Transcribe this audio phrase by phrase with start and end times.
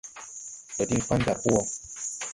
[0.71, 1.61] Ndo diŋ pan jar po wɔ.